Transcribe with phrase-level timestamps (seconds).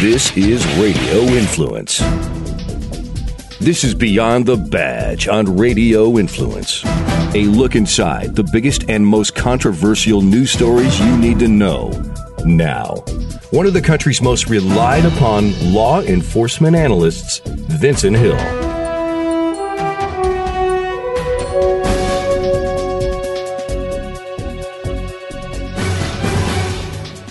[0.00, 2.00] This is Radio Influence.
[3.60, 6.84] This is Beyond the Badge on Radio Influence.
[7.34, 11.88] A look inside the biggest and most controversial news stories you need to know
[12.44, 12.96] now.
[13.52, 18.65] One of the country's most relied upon law enforcement analysts, Vincent Hill.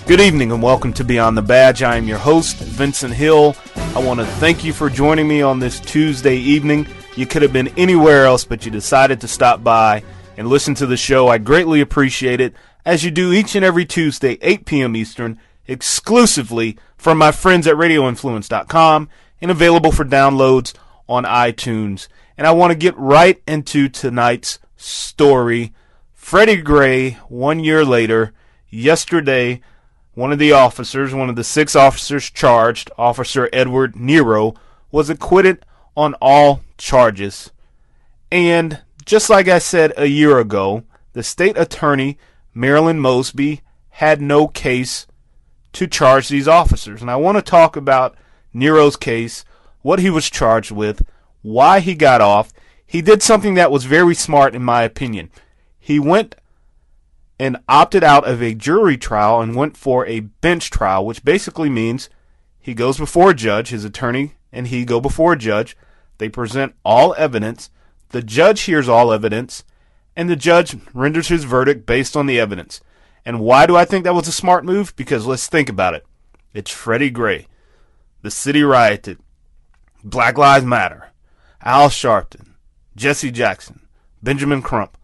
[0.07, 1.81] Good evening and welcome to Beyond the Badge.
[1.81, 3.55] I am your host, Vincent Hill.
[3.75, 6.85] I want to thank you for joining me on this Tuesday evening.
[7.15, 10.03] You could have been anywhere else, but you decided to stop by
[10.37, 11.27] and listen to the show.
[11.27, 12.53] I greatly appreciate it,
[12.85, 14.95] as you do each and every Tuesday, 8 p.m.
[14.95, 19.09] Eastern, exclusively from my friends at RadioInfluence.com
[19.41, 20.75] and available for downloads
[21.09, 22.07] on iTunes.
[22.37, 25.73] And I want to get right into tonight's story.
[26.13, 28.33] Freddie Gray, one year later,
[28.69, 29.61] yesterday,
[30.15, 34.55] one of the officers, one of the six officers charged, Officer Edward Nero,
[34.91, 35.65] was acquitted
[35.95, 37.51] on all charges.
[38.31, 42.17] And just like I said a year ago, the state attorney,
[42.53, 45.05] Marilyn Mosby, had no case
[45.73, 47.01] to charge these officers.
[47.01, 48.15] And I want to talk about
[48.53, 49.43] Nero's case,
[49.81, 51.05] what he was charged with,
[51.41, 52.53] why he got off.
[52.85, 55.29] He did something that was very smart, in my opinion.
[55.77, 56.35] He went
[57.39, 61.69] and opted out of a jury trial and went for a bench trial, which basically
[61.69, 62.09] means
[62.59, 65.77] he goes before a judge, his attorney and he go before a judge.
[66.17, 67.69] They present all evidence.
[68.09, 69.65] The judge hears all evidence,
[70.15, 72.79] and the judge renders his verdict based on the evidence.
[73.25, 74.95] And why do I think that was a smart move?
[74.95, 76.05] Because let's think about it.
[76.53, 77.47] It's Freddie Gray.
[78.21, 79.19] The city rioted.
[80.03, 81.09] Black Lives Matter.
[81.61, 82.53] Al Sharpton.
[82.95, 83.81] Jesse Jackson.
[84.23, 84.97] Benjamin Crump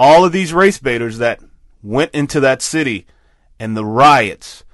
[0.00, 1.40] all of these race baiters that
[1.82, 3.06] went into that city
[3.58, 4.64] and the riots,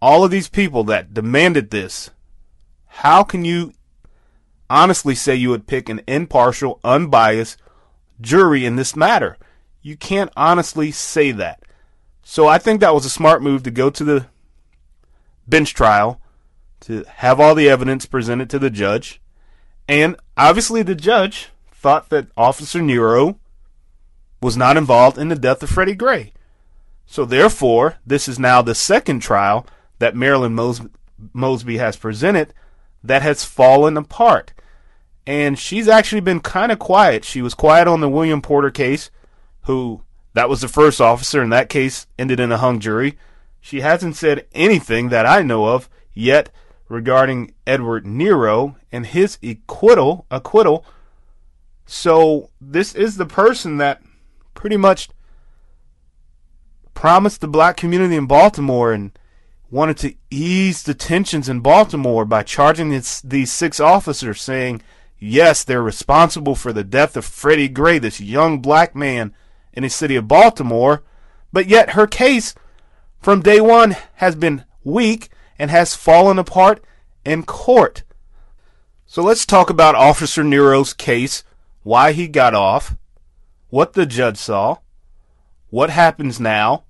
[0.00, 2.10] all of these people that demanded this,
[2.86, 3.74] how can you
[4.70, 7.60] honestly say you would pick an impartial, unbiased
[8.22, 9.36] jury in this matter?
[9.82, 11.62] You can't honestly say that.
[12.22, 14.26] So I think that was a smart move to go to the
[15.46, 16.22] bench trial,
[16.80, 19.20] to have all the evidence presented to the judge.
[19.86, 23.38] And obviously, the judge thought that Officer Nero
[24.44, 26.30] was not involved in the death of Freddie Gray.
[27.06, 29.66] So therefore, this is now the second trial
[30.00, 30.82] that Marilyn Mos-
[31.32, 32.52] Mosby has presented
[33.02, 34.52] that has fallen apart.
[35.26, 37.24] And she's actually been kind of quiet.
[37.24, 39.10] She was quiet on the William Porter case,
[39.62, 40.02] who
[40.34, 43.16] that was the first officer, and that case ended in a hung jury.
[43.62, 46.50] She hasn't said anything that I know of yet
[46.90, 50.84] regarding Edward Nero and his acquittal acquittal.
[51.86, 54.02] So this is the person that
[54.54, 55.08] pretty much
[56.94, 59.12] promised the black community in Baltimore and
[59.70, 64.80] wanted to ease the tensions in Baltimore by charging this, these six officers, saying,
[65.18, 69.34] yes, they're responsible for the death of Freddie Gray, this young black man
[69.72, 71.02] in the city of Baltimore.
[71.52, 72.54] But yet her case
[73.20, 75.28] from day one has been weak
[75.58, 76.84] and has fallen apart
[77.24, 78.02] in court.
[79.06, 81.44] So let's talk about Officer Nero's case,
[81.82, 82.96] why he got off,
[83.74, 84.76] what the judge saw,
[85.68, 86.84] what happens now,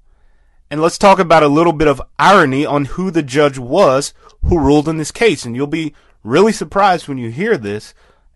[0.71, 4.13] and let's talk about a little bit of irony on who the judge was
[4.43, 5.47] who ruled in this case.
[5.47, 7.95] And you'll be really surprised when you hear this.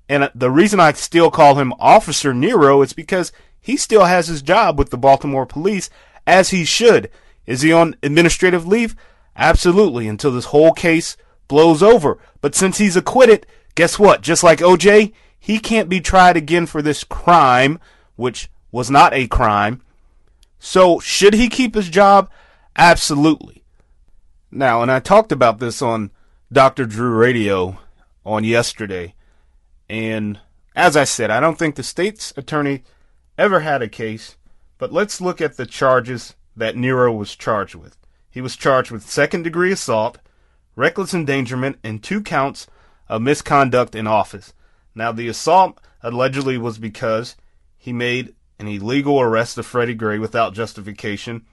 [0.09, 4.28] And uh, the reason I still call him Officer Nero is because he still has
[4.28, 5.91] his job with the Baltimore police,
[6.26, 7.10] as he should.
[7.44, 8.97] Is he on administrative leave?
[9.36, 12.16] Absolutely, until this whole case blows over.
[12.41, 14.22] But since he's acquitted, guess what?
[14.22, 17.78] Just like OJ, he can't be tried again for this crime
[18.18, 19.80] which was not a crime.
[20.58, 22.28] So, should he keep his job?
[22.76, 23.62] Absolutely.
[24.50, 26.10] Now, and I talked about this on
[26.52, 26.84] Dr.
[26.84, 27.78] Drew Radio
[28.26, 29.14] on yesterday.
[29.88, 30.40] And
[30.74, 32.82] as I said, I don't think the state's attorney
[33.38, 34.36] ever had a case.
[34.78, 37.96] But let's look at the charges that Nero was charged with.
[38.28, 40.18] He was charged with second degree assault,
[40.74, 42.66] reckless endangerment, and two counts
[43.09, 44.54] of misconduct in office.
[44.92, 47.36] Now, the assault allegedly was because
[47.88, 51.46] he made an illegal arrest of Freddie Gray without justification.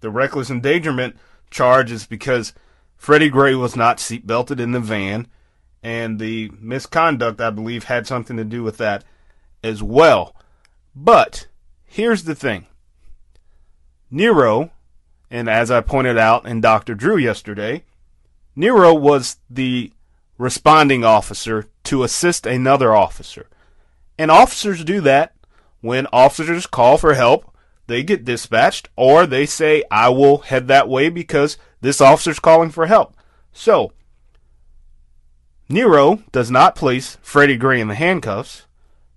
[0.00, 1.16] The reckless endangerment
[1.50, 2.54] charge is because
[2.96, 5.28] Freddie Gray was not seatbelted in the van,
[5.82, 9.04] and the misconduct, I believe, had something to do with that
[9.62, 10.34] as well.
[10.96, 11.46] But
[11.84, 12.64] here's the thing
[14.10, 14.70] Nero,
[15.30, 16.94] and as I pointed out in Dr.
[16.94, 17.84] Drew yesterday,
[18.56, 19.92] Nero was the
[20.38, 23.46] responding officer to assist another officer.
[24.16, 25.34] And officers do that
[25.82, 27.54] when officers call for help,
[27.88, 32.70] they get dispatched, or they say, I will head that way because this officer's calling
[32.70, 33.14] for help.
[33.52, 33.92] So,
[35.68, 38.66] Nero does not place Freddie Gray in the handcuffs,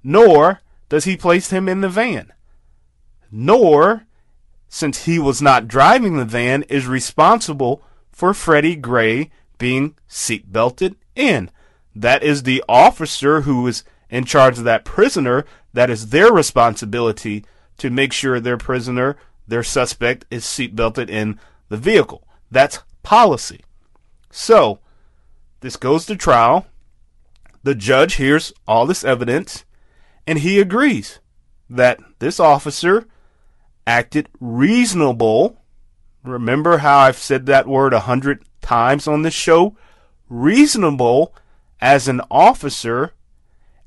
[0.04, 2.34] nor does he place him in the van,
[3.32, 4.06] nor,
[4.68, 11.50] since he was not driving the van, is responsible for Freddie Gray being seatbelted in.
[11.96, 15.46] That is the officer who is in charge of that prisoner.
[15.74, 17.46] That is their responsibility
[17.78, 19.18] to make sure their prisoner,
[19.48, 22.28] their suspect, is seatbelted in the vehicle.
[22.50, 23.62] That's policy.
[24.32, 24.80] So,
[25.62, 26.68] this goes to trial.
[27.64, 29.66] The judge hears all this evidence
[30.28, 31.20] and he agrees
[31.70, 33.08] that this officer
[33.88, 35.62] acted reasonable.
[36.24, 39.76] Remember how I've said that word a hundred times on this show?
[40.30, 41.34] Reasonable
[41.80, 43.14] as an officer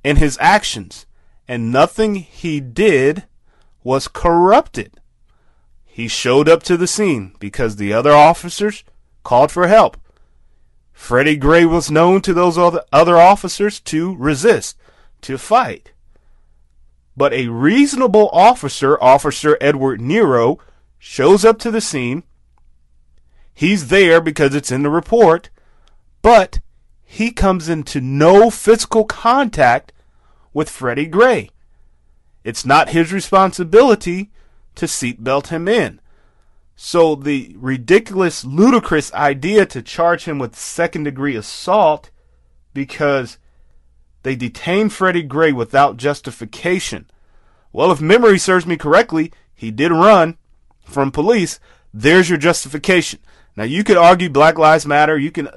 [0.09, 1.05] in his actions,
[1.47, 3.25] and nothing he did
[3.85, 4.99] was corrupted.
[5.85, 8.85] He showed up to the scene because the other officers
[9.23, 9.99] called for help.
[10.95, 14.79] Freddie Gray was known to those other officers to resist,
[15.21, 15.93] to fight.
[17.15, 20.59] But a reasonable officer, Officer Edward Nero,
[20.99, 22.23] shows up to the scene.
[23.53, 25.51] He's there because it's in the report,
[26.23, 26.61] but
[27.05, 29.93] he comes into no physical contact
[30.59, 31.51] with Freddie Gray.
[32.43, 34.33] It's not his responsibility
[34.75, 36.01] to seatbelt him in.
[36.75, 42.11] So the ridiculous, ludicrous idea to charge him with second degree assault
[42.75, 43.39] because
[44.25, 47.09] they detained Freddie Gray without justification.
[47.73, 50.39] Well, if memory serves me correctly, he did run
[50.85, 51.61] from police.
[51.95, 53.21] There's your justification.
[53.57, 55.17] Now you could argue Black Lives Matter.
[55.17, 55.51] You can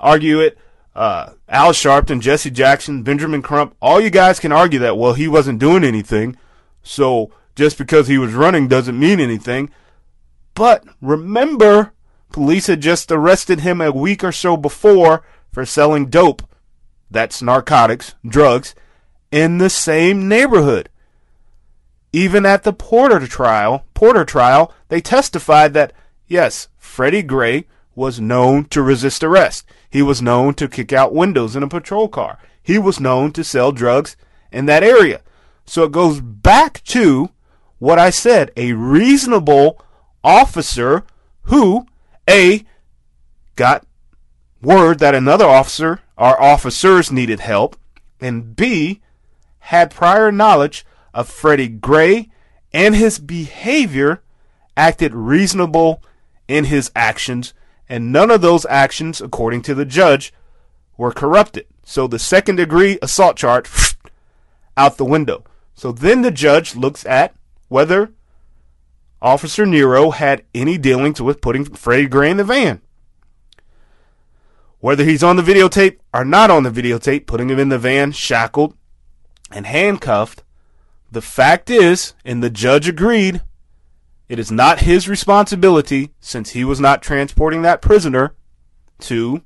[0.00, 0.58] argue it.
[0.94, 5.26] Uh, Al Sharpton, Jesse Jackson, Benjamin Crump, all you guys can argue that, well, he
[5.26, 6.36] wasn't doing anything.
[6.82, 9.70] So just because he was running doesn't mean anything.
[10.54, 11.92] But remember,
[12.30, 16.42] police had just arrested him a week or so before for selling dope,
[17.10, 18.74] that's narcotics, drugs,
[19.30, 20.88] in the same neighborhood.
[22.12, 25.92] Even at the Porter trial, Porter trial, they testified that
[26.26, 29.66] yes, Freddie Gray was known to resist arrest.
[29.92, 32.38] He was known to kick out windows in a patrol car.
[32.62, 34.16] He was known to sell drugs
[34.50, 35.20] in that area.
[35.66, 37.28] So it goes back to
[37.78, 39.84] what I said, a reasonable
[40.24, 41.04] officer
[41.42, 41.86] who,
[42.30, 42.64] A,
[43.54, 43.84] got
[44.62, 47.76] word that another officer or officers needed help,
[48.18, 49.02] and B,
[49.58, 52.30] had prior knowledge of Freddie Gray
[52.72, 54.22] and his behavior
[54.74, 56.02] acted reasonable
[56.48, 57.52] in his actions,
[57.88, 60.32] and none of those actions, according to the judge,
[60.96, 61.66] were corrupted.
[61.84, 63.68] So the second degree assault charge
[64.76, 65.44] out the window.
[65.74, 67.34] So then the judge looks at
[67.68, 68.12] whether
[69.20, 72.80] Officer Nero had any dealings with putting Freddie Gray in the van.
[74.80, 78.10] Whether he's on the videotape or not on the videotape, putting him in the van,
[78.10, 78.74] shackled
[79.52, 80.42] and handcuffed,
[81.10, 83.42] the fact is, and the judge agreed,
[84.32, 88.34] it is not his responsibility, since he was not transporting that prisoner,
[88.98, 89.42] to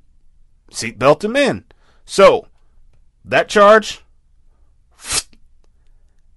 [0.70, 1.64] seatbelt him in.
[2.04, 2.46] So,
[3.24, 4.04] that charge,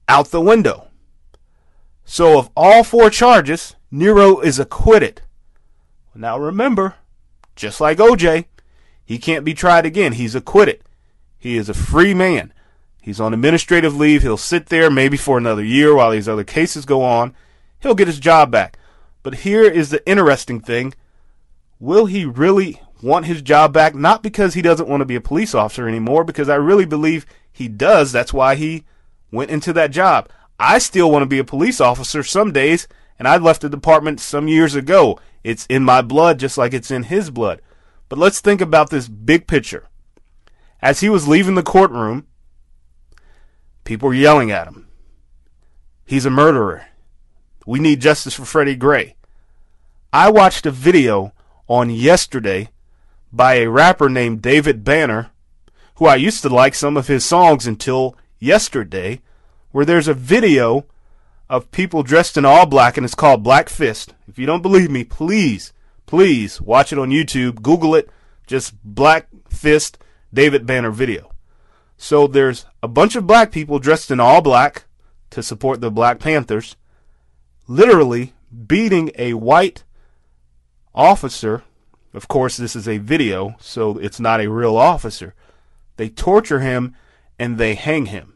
[0.10, 0.88] out the window.
[2.06, 5.22] So, of all four charges, Nero is acquitted.
[6.16, 6.96] Now remember,
[7.56, 8.46] just like OJ,
[9.06, 10.14] he can't be tried again.
[10.14, 10.82] He's acquitted.
[11.38, 12.52] He is a free man.
[13.00, 14.24] He's on administrative leave.
[14.24, 17.36] He'll sit there maybe for another year while these other cases go on.
[17.82, 18.78] He'll get his job back.
[19.24, 20.94] But here is the interesting thing.
[21.80, 23.96] Will he really want his job back?
[23.96, 27.26] Not because he doesn't want to be a police officer anymore, because I really believe
[27.52, 28.12] he does.
[28.12, 28.86] That's why he
[29.32, 30.30] went into that job.
[30.60, 34.20] I still want to be a police officer some days, and I left the department
[34.20, 35.20] some years ago.
[35.44, 37.62] It's in my blood just like it's in his blood.
[38.10, 39.88] But let's think about this big picture.
[40.82, 42.28] As he was leaving the courtroom,
[43.84, 44.88] people were yelling at him.
[46.06, 46.88] He's a murderer.
[47.70, 49.16] We need justice for Freddie Gray.
[50.12, 51.34] I watched a video
[51.68, 52.70] on yesterday
[53.32, 55.30] by a rapper named David Banner,
[55.98, 59.22] who I used to like some of his songs until yesterday
[59.70, 60.88] where there's a video
[61.48, 64.16] of people dressed in all black and it's called Black Fist.
[64.28, 65.72] If you don't believe me, please,
[66.08, 67.62] please watch it on YouTube.
[67.62, 68.10] Google it.
[68.48, 70.00] Just Black Fist
[70.34, 71.34] David Banner video.
[71.98, 74.86] So there's a bunch of black people dressed in all black
[75.30, 76.76] to support the Black Panthers,
[77.70, 78.34] literally
[78.68, 79.84] beating a white
[80.94, 81.64] officer.
[82.14, 85.36] Of course, this is a video, so it's not a real officer.
[85.96, 86.96] They torture him
[87.38, 88.34] and they hang him.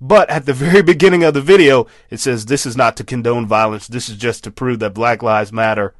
[0.00, 3.46] But at the very beginning of the video, it says this is not to condone
[3.46, 3.86] violence.
[3.86, 5.94] This is just to prove that Black Lives Matter.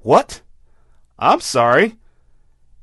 [0.00, 0.40] What?
[1.18, 1.96] I'm sorry.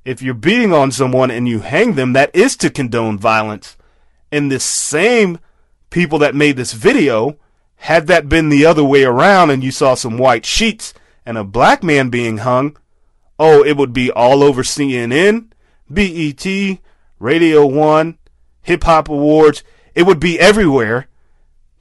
[0.05, 3.77] if you're beating on someone and you hang them, that is to condone violence.
[4.31, 5.39] And the same
[5.89, 7.37] people that made this video,
[7.79, 10.93] had that been the other way around and you saw some white sheets
[11.25, 12.77] and a black man being hung,
[13.39, 15.51] oh, it would be all over CNN,
[15.89, 16.79] BET,
[17.19, 18.17] Radio 1,
[18.63, 19.63] Hip Hop Awards.
[19.95, 21.07] It would be everywhere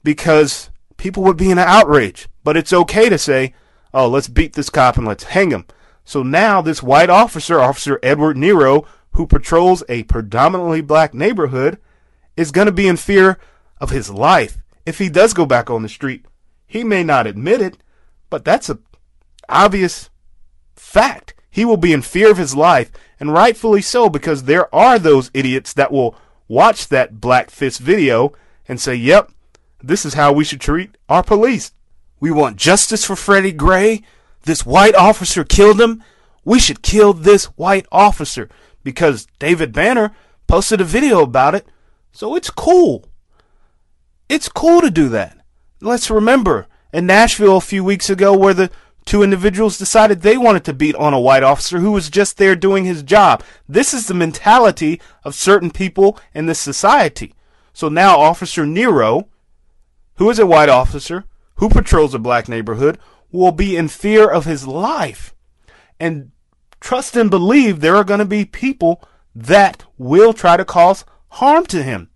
[0.05, 2.29] because people would be in an outrage.
[2.45, 3.53] But it's okay to say,
[3.93, 5.67] oh, let's beat this cop and let's hang him.
[6.05, 11.79] So now this white officer, Officer Edward Nero, who patrols a predominantly black neighborhood,
[12.37, 13.37] is going to be in fear
[13.81, 14.59] of his life
[14.89, 16.25] if he does go back on the street.
[16.67, 17.77] He may not admit it,
[18.31, 18.79] but that's a
[19.49, 20.09] obvious
[20.75, 21.35] fact.
[21.51, 22.91] He will be in fear of his life,
[23.21, 26.17] and rightfully so, because there are those idiots that will
[26.49, 28.33] watch that Black Fist video
[28.67, 29.31] and say, yep,
[29.83, 31.73] this is how we should treat our police.
[32.19, 34.03] We want justice for Freddie Gray.
[34.43, 36.03] This white officer killed him.
[36.45, 38.49] We should kill this white officer
[38.83, 40.15] because David Banner
[40.47, 41.67] posted a video about it.
[42.11, 43.05] So it's cool.
[44.29, 45.39] It's cool to do that.
[45.81, 48.71] Let's remember in Nashville a few weeks ago where the
[49.07, 52.55] two individuals decided they wanted to beat on a white officer who was just there
[52.55, 53.43] doing his job.
[53.67, 57.35] This is the mentality of certain people in this society.
[57.73, 59.29] So now Officer Nero,
[60.17, 62.99] who is a white officer, who patrols a black neighborhood,
[63.33, 65.35] will be in fear of his life.
[65.99, 66.33] And
[66.81, 69.03] trust and believe there are going to be people
[69.35, 72.11] that will try to cause harm to him.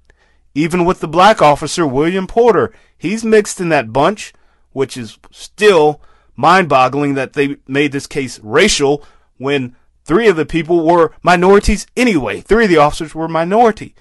[0.55, 4.33] Even with the black officer, William Porter, he's mixed in that bunch,
[4.73, 6.01] which is still
[6.37, 9.05] mind boggling that they made this case racial
[9.39, 12.41] when three of the people were minorities anyway.
[12.41, 13.95] Three of the officers were minority.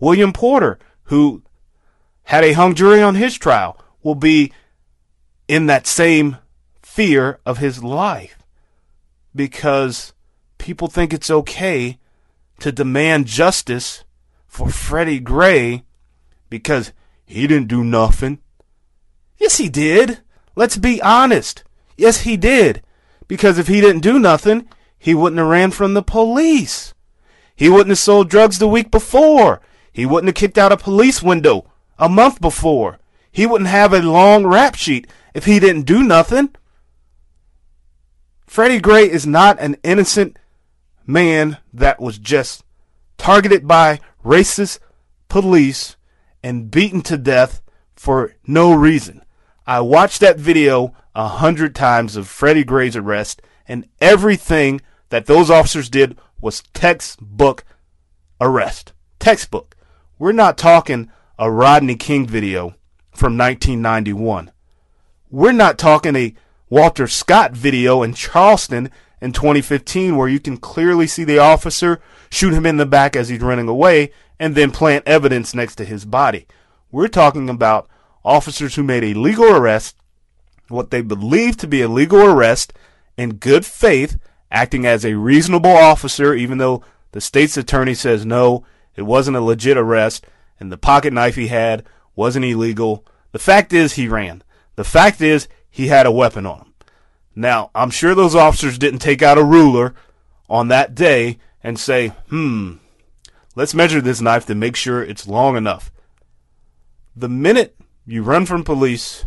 [0.00, 1.42] William Porter, who
[2.24, 4.52] had a hung jury on his trial, will be
[5.46, 6.38] in that same
[6.82, 8.38] fear of his life
[9.34, 10.12] because
[10.58, 11.98] people think it's okay
[12.58, 14.04] to demand justice
[14.46, 15.84] for Freddie Gray
[16.52, 16.92] because
[17.24, 18.38] he didn't do nothing.
[19.38, 20.18] Yes, he did.
[20.54, 21.64] Let's be honest.
[21.96, 22.82] Yes, he did.
[23.26, 24.68] Because if he didn't do nothing,
[24.98, 26.92] he wouldn't have ran from the police.
[27.56, 29.62] He wouldn't have sold drugs the week before.
[29.90, 32.98] He wouldn't have kicked out a police window a month before.
[33.30, 36.54] He wouldn't have a long rap sheet if he didn't do nothing.
[38.46, 40.38] Freddie Gray is not an innocent
[41.06, 42.62] man that was just
[43.16, 44.80] targeted by racist
[45.30, 45.96] police
[46.42, 47.62] and beaten to death
[47.94, 49.24] for no reason.
[49.66, 54.80] I watched that video a hundred times of Freddie Gray's arrest, and everything
[55.10, 57.64] that those officers did was textbook
[58.40, 58.92] arrest.
[59.18, 59.76] Textbook.
[60.18, 62.74] We're not talking a Rodney King video
[63.12, 64.50] from 1991.
[65.30, 66.34] We're not talking a
[66.68, 72.52] Walter Scott video in Charleston in 2015 where you can clearly see the officer shoot
[72.52, 74.10] him in the back as he's running away
[74.42, 76.48] and then plant evidence next to his body.
[76.90, 77.88] We're talking about
[78.24, 79.96] officers who made a legal arrest,
[80.66, 82.72] what they believed to be a legal arrest,
[83.16, 84.18] in good faith,
[84.50, 86.82] acting as a reasonable officer, even though
[87.12, 90.26] the state's attorney says no, it wasn't a legit arrest,
[90.58, 91.84] and the pocket knife he had
[92.16, 93.06] wasn't illegal.
[93.30, 94.42] The fact is, he ran.
[94.74, 96.74] The fact is, he had a weapon on him.
[97.36, 99.94] Now, I'm sure those officers didn't take out a ruler
[100.50, 102.78] on that day and say, hmm,
[103.54, 105.92] Let's measure this knife to make sure it's long enough.
[107.14, 109.26] The minute you run from police,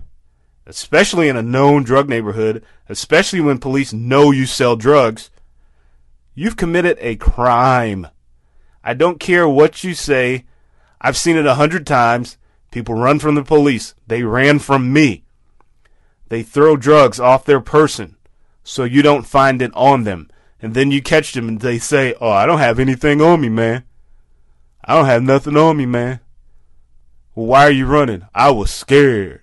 [0.66, 5.30] especially in a known drug neighborhood, especially when police know you sell drugs,
[6.34, 8.08] you've committed a crime.
[8.84, 10.46] I don't care what you say.
[11.00, 12.38] I've seen it a hundred times.
[12.72, 13.94] People run from the police.
[14.08, 15.24] They ran from me.
[16.30, 18.16] They throw drugs off their person
[18.64, 20.30] so you don't find it on them.
[20.60, 23.50] And then you catch them and they say, Oh, I don't have anything on me,
[23.50, 23.84] man.
[24.86, 26.20] I don't have nothing on me, man.
[27.34, 28.28] Well, why are you running?
[28.36, 29.42] I was scared.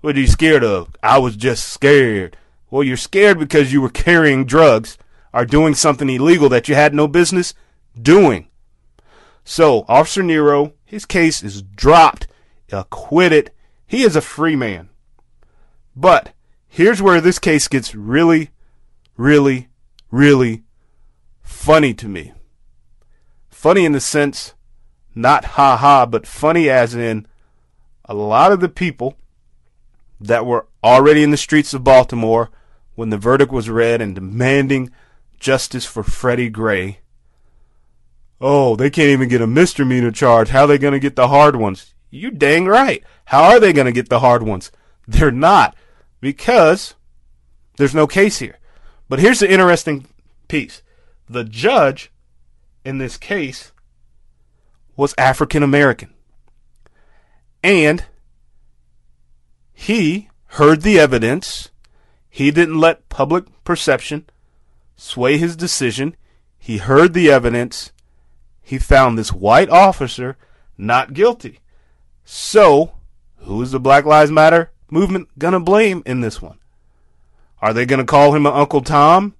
[0.00, 0.94] What are you scared of?
[1.02, 2.36] I was just scared.
[2.70, 4.96] Well, you're scared because you were carrying drugs
[5.32, 7.52] or doing something illegal that you had no business
[8.00, 8.46] doing.
[9.42, 12.28] So, Officer Nero, his case is dropped,
[12.70, 13.50] acquitted.
[13.86, 14.90] He is a free man.
[15.96, 16.32] But
[16.68, 18.50] here's where this case gets really,
[19.16, 19.68] really,
[20.12, 20.62] really
[21.42, 22.34] funny to me.
[23.58, 24.54] Funny in the sense,
[25.16, 27.26] not ha ha, but funny as in
[28.04, 29.16] a lot of the people
[30.20, 32.50] that were already in the streets of Baltimore
[32.94, 34.92] when the verdict was read and demanding
[35.40, 37.00] justice for Freddie Gray.
[38.40, 40.50] Oh, they can't even get a misdemeanor charge.
[40.50, 41.94] How are they going to get the hard ones?
[42.10, 43.02] You dang right.
[43.24, 44.70] How are they going to get the hard ones?
[45.08, 45.74] They're not
[46.20, 46.94] because
[47.76, 48.60] there's no case here.
[49.08, 50.06] But here's the interesting
[50.46, 50.80] piece.
[51.28, 52.12] the judge
[52.88, 53.72] in this case
[54.96, 56.14] was African American.
[57.62, 58.06] And
[59.74, 61.68] he heard the evidence.
[62.30, 64.24] He didn't let public perception
[64.96, 66.16] sway his decision.
[66.58, 67.92] He heard the evidence.
[68.62, 70.38] He found this white officer
[70.78, 71.60] not guilty.
[72.24, 72.94] So,
[73.40, 76.58] who is the Black Lives Matter movement going to blame in this one?
[77.60, 79.34] Are they going to call him an Uncle Tom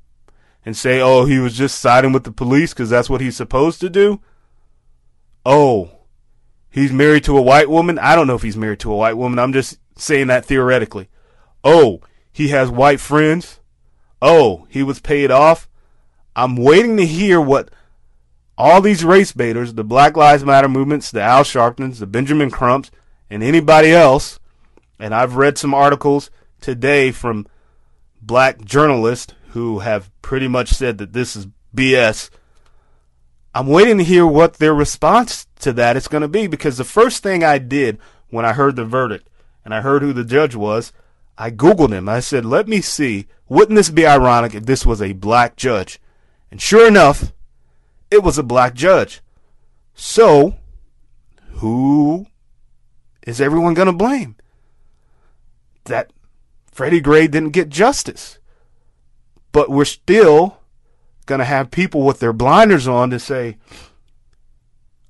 [0.69, 3.81] and say, oh, he was just siding with the police because that's what he's supposed
[3.81, 4.21] to do?
[5.47, 5.91] Oh,
[6.69, 7.99] he's married to a white woman?
[7.99, 9.39] I don't know if he's married to a white woman.
[9.39, 11.09] I'm just saying that theoretically.
[11.65, 13.61] Oh, he has white friends?
[14.21, 15.71] Oh, he was paid off?
[16.37, 17.71] I'm waiting to hear what
[18.59, 22.91] all these race baiters, the Black Lives Matter movements, the Al Sharptons, the Benjamin Crumps,
[23.31, 24.39] and anybody else,
[24.99, 27.47] and I've read some articles today from
[28.21, 32.31] black journalists who have pretty much said that this is BS.
[33.53, 36.85] I'm waiting to hear what their response to that is going to be because the
[36.85, 37.99] first thing I did
[38.31, 39.29] when I heard the verdict
[39.65, 40.93] and I heard who the judge was,
[41.37, 42.09] I Googled him.
[42.09, 46.01] I said, let me see, wouldn't this be ironic if this was a black judge?
[46.53, 47.33] And sure enough,
[48.11, 49.21] it was a black judge.
[49.95, 50.55] So,
[51.55, 52.27] who
[53.27, 54.37] is everyone going to blame?
[55.87, 56.13] That
[56.71, 58.38] Freddie Gray didn't get justice.
[59.53, 60.59] But we're still
[61.27, 63.57] going to have people with their blinders on to say,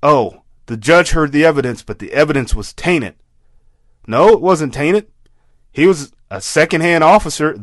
[0.01, 3.15] oh, the judge heard the evidence, but the evidence was tainted.
[4.05, 5.07] No, it wasn't tainted.
[5.71, 7.57] He was a second-hand officer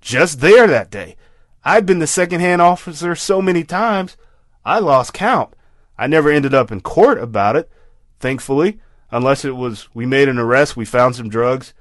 [0.00, 1.16] just there that day.
[1.64, 4.16] I've been the second-hand officer so many times,
[4.64, 5.54] I lost count.
[5.98, 7.70] I never ended up in court about it,
[8.18, 11.74] thankfully, unless it was we made an arrest, we found some drugs.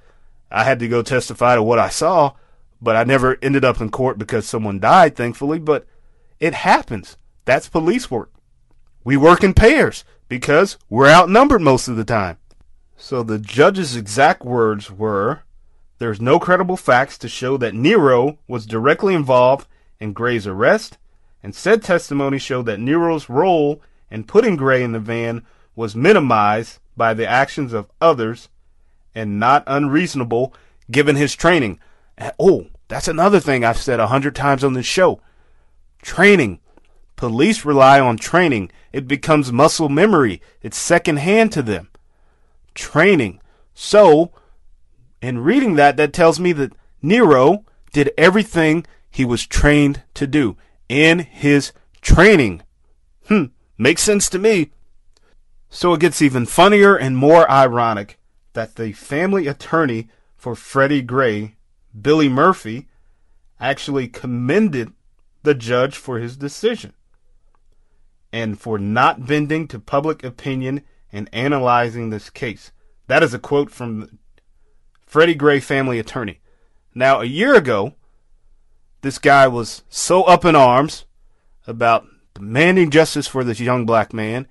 [0.52, 2.34] I had to go testify to what I saw,
[2.82, 5.86] but I never ended up in court because someone died, thankfully, but
[6.40, 7.18] it happens.
[7.46, 8.32] That's police work.
[9.04, 12.38] We work in pairs because we're outnumbered most of the time.
[12.98, 15.44] So the judge's exact words were
[16.00, 19.68] There's no credible facts to show that Nero was directly involved
[20.00, 20.98] in Gray's arrest,
[21.44, 25.44] and said testimony showed that Nero's role in putting Gray in the van
[25.76, 28.50] was minimized by the actions of others
[29.14, 30.54] and not unreasonable
[30.90, 31.80] given his training.
[32.18, 35.22] And, oh, that's another thing I've said a hundred times on this show.
[36.02, 36.60] Training.
[37.16, 38.72] Police rely on training.
[38.92, 40.42] It becomes muscle memory.
[40.62, 41.90] It's second hand to them.
[42.74, 43.40] Training.
[43.74, 44.32] So,
[45.22, 50.58] in reading that, that tells me that Nero did everything he was trained to do
[50.90, 51.72] in his
[52.02, 52.64] training.
[53.28, 53.46] Hmm,
[53.78, 54.72] makes sense to me.
[55.70, 58.20] So it gets even funnier and more ironic
[58.54, 61.56] that the family attorney for Freddie Gray,
[62.00, 62.88] Billy Murphy,
[63.60, 64.92] actually commended
[65.44, 66.94] the judge for his decision
[68.34, 72.72] and for not bending to public opinion in analyzing this case.
[73.08, 74.20] That is a quote from
[75.06, 76.40] Freddie Gray family attorney.
[76.96, 77.96] Now, a year ago,
[79.02, 81.06] this guy was so up in arms
[81.68, 84.48] about demanding justice for this young black man.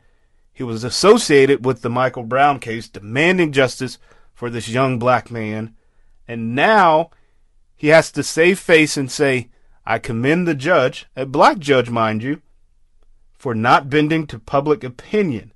[0.52, 3.98] He was associated with the Michael Brown case, demanding justice
[4.34, 5.74] for this young black man.
[6.28, 7.10] And now
[7.80, 9.48] he has to save face and say,
[9.86, 12.42] I commend the judge, a black judge, mind you,
[13.32, 15.54] for not bending to public opinion.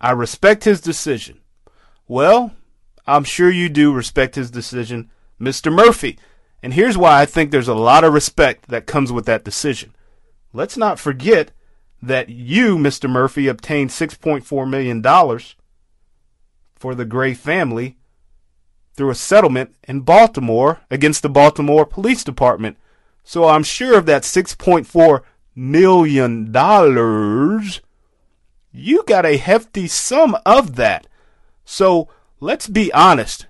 [0.00, 1.42] I respect his decision.
[2.08, 2.52] Well,
[3.06, 5.70] I'm sure you do respect his decision, Mr.
[5.70, 6.18] Murphy.
[6.62, 9.94] And here's why I think there's a lot of respect that comes with that decision.
[10.54, 11.50] Let's not forget
[12.00, 13.10] that you, Mr.
[13.10, 15.02] Murphy, obtained $6.4 million
[16.76, 17.95] for the Gray family
[18.96, 22.78] through a settlement in Baltimore against the Baltimore Police Department.
[23.22, 25.22] So I'm sure of that $6.4
[25.54, 26.52] million,
[28.72, 31.06] you got a hefty sum of that.
[31.64, 32.08] So
[32.40, 33.46] let's be honest.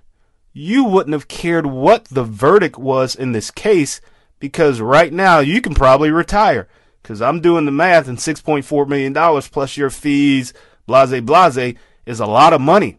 [0.53, 4.01] You wouldn't have cared what the verdict was in this case
[4.39, 6.67] because right now you can probably retire.
[7.03, 9.13] Because I'm doing the math and $6.4 million
[9.51, 10.53] plus your fees,
[10.87, 12.97] blase, blase, is a lot of money.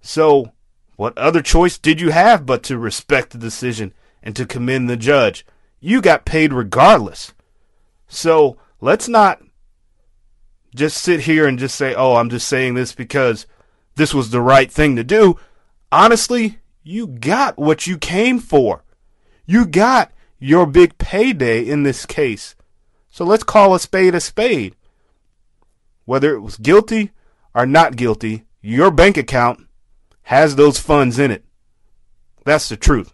[0.00, 0.52] So,
[1.02, 4.96] what other choice did you have but to respect the decision and to commend the
[4.96, 5.44] judge?
[5.80, 7.34] You got paid regardless.
[8.06, 9.42] So, let's not
[10.76, 13.48] just sit here and just say, oh, I'm just saying this because
[13.96, 15.40] this was the right thing to do.
[15.90, 18.84] Honestly, you got what you came for.
[19.44, 22.54] You got your big payday in this case.
[23.10, 24.76] So let's call a spade a spade.
[26.04, 27.10] Whether it was guilty
[27.56, 29.66] or not guilty, your bank account
[30.24, 31.44] has those funds in it.
[32.44, 33.12] That's the truth.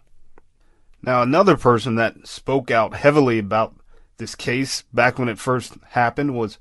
[1.01, 3.75] Now, another person that spoke out heavily about
[4.17, 6.59] this case back when it first happened was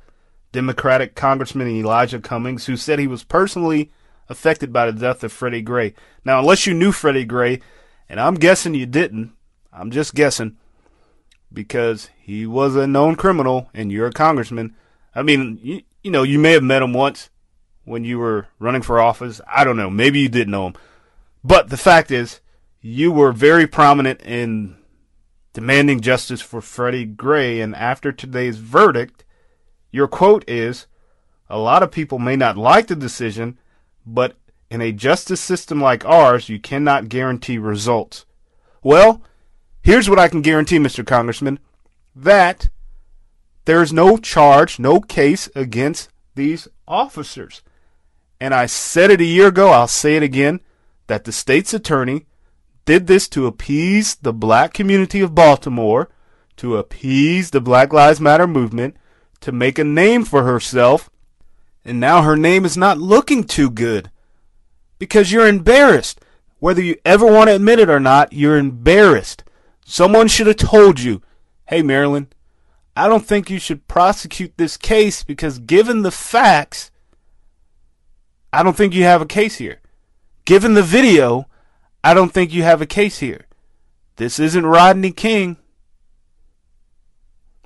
[0.52, 3.90] Democratic Congressman Elijah Cummings, who said he was personally
[4.28, 5.94] affected by the death of Freddie Gray.
[6.24, 7.60] Now, unless you knew Freddie Gray,
[8.08, 9.32] and I'm guessing you didn't,
[9.72, 10.56] I'm just guessing,
[11.52, 14.76] because he was a known criminal and you're a congressman.
[15.14, 17.30] I mean, you, you know, you may have met him once
[17.88, 19.40] when you were running for office.
[19.46, 19.90] I don't know.
[19.90, 20.74] Maybe you didn't know him.
[21.42, 22.40] But the fact is,
[22.80, 24.76] you were very prominent in
[25.52, 27.60] demanding justice for Freddie Gray.
[27.60, 29.24] And after today's verdict,
[29.90, 30.86] your quote is
[31.48, 33.58] A lot of people may not like the decision,
[34.06, 34.36] but
[34.70, 38.26] in a justice system like ours, you cannot guarantee results.
[38.82, 39.22] Well,
[39.82, 41.06] here's what I can guarantee, Mr.
[41.06, 41.58] Congressman
[42.14, 42.68] that
[43.64, 47.62] there is no charge, no case against these officers.
[48.40, 50.60] And I said it a year ago, I'll say it again,
[51.06, 52.26] that the state's attorney
[52.84, 56.08] did this to appease the black community of Baltimore,
[56.56, 58.96] to appease the Black Lives Matter movement,
[59.40, 61.10] to make a name for herself,
[61.84, 64.10] and now her name is not looking too good.
[64.98, 66.20] Because you're embarrassed.
[66.58, 69.44] Whether you ever want to admit it or not, you're embarrassed.
[69.84, 71.22] Someone should have told you,
[71.66, 72.28] hey, Marilyn,
[72.96, 76.90] I don't think you should prosecute this case because given the facts,
[78.52, 79.80] I don't think you have a case here.
[80.44, 81.46] Given the video,
[82.02, 83.46] I don't think you have a case here.
[84.16, 85.56] This isn't Rodney King.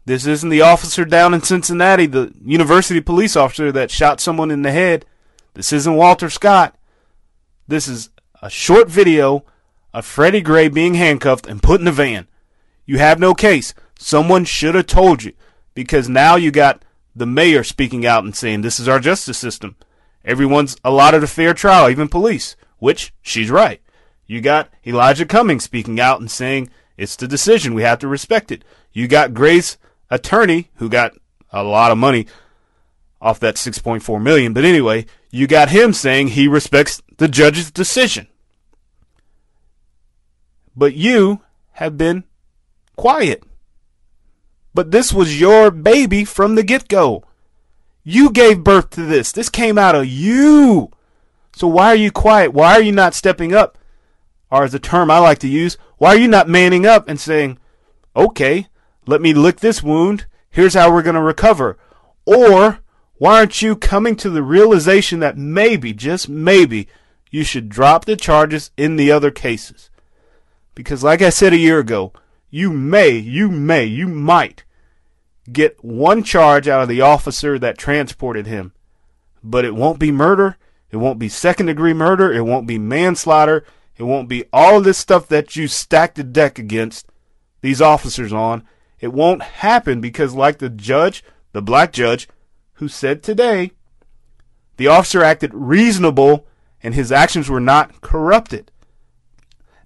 [0.04, 4.62] This isn't the officer down in Cincinnati, the university police officer that shot someone in
[4.62, 5.06] the head.
[5.54, 6.76] This isn't Walter Scott.
[7.68, 8.10] This is
[8.42, 9.44] a short video
[9.94, 12.26] of Freddie Gray being handcuffed and put in a van.
[12.84, 13.74] You have no case.
[13.98, 15.32] Someone should have told you
[15.74, 19.76] because now you got the mayor speaking out and saying this is our justice system.
[20.24, 23.80] Everyone's allotted a fair trial, even police, which she's right.
[24.26, 27.74] You got Elijah Cummings speaking out and saying it's the decision.
[27.74, 28.64] We have to respect it.
[28.92, 29.78] You got Gray's
[30.10, 31.12] attorney who got
[31.50, 32.26] a lot of money
[33.20, 34.52] off that 6.4 million.
[34.52, 38.28] But anyway, you got him saying he respects the judge's decision.
[40.76, 41.40] But you
[41.72, 42.24] have been
[42.96, 43.42] quiet.
[44.74, 47.24] But this was your baby from the get go.
[48.04, 49.32] You gave birth to this.
[49.32, 50.90] This came out of you.
[51.54, 52.52] So why are you quiet?
[52.52, 53.78] Why are you not stepping up?
[54.50, 57.20] Or as a term I like to use, why are you not manning up and
[57.20, 57.58] saying,
[58.16, 58.66] okay,
[59.06, 60.26] let me lick this wound.
[60.50, 61.78] Here's how we're going to recover.
[62.26, 62.80] Or
[63.14, 66.88] why aren't you coming to the realization that maybe, just maybe,
[67.30, 69.90] you should drop the charges in the other cases?
[70.74, 72.12] Because like I said a year ago,
[72.50, 74.64] you may, you may, you might
[75.50, 78.72] get one charge out of the officer that transported him.
[79.42, 80.56] But it won't be murder.
[80.90, 82.32] It won't be second degree murder.
[82.32, 83.64] It won't be manslaughter.
[83.96, 87.06] It won't be all this stuff that you stacked the deck against
[87.60, 88.64] these officers on.
[89.00, 92.28] It won't happen because, like the judge, the black judge,
[92.74, 93.72] who said today,
[94.76, 96.46] the officer acted reasonable
[96.82, 98.70] and his actions were not corrupted.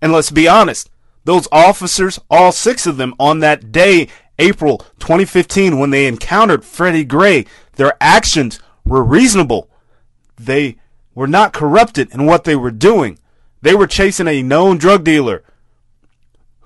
[0.00, 0.90] And let's be honest,
[1.24, 7.04] those officers, all six of them on that day April 2015 when they encountered Freddie
[7.04, 7.46] Gray,
[7.76, 9.70] their actions were reasonable.
[10.36, 10.76] They
[11.14, 13.18] were not corrupted in what they were doing.
[13.62, 15.42] They were chasing a known drug dealer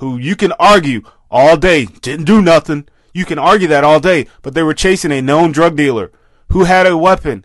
[0.00, 2.88] who you can argue all day didn't do nothing.
[3.12, 6.10] You can argue that all day, but they were chasing a known drug dealer
[6.50, 7.44] who had a weapon,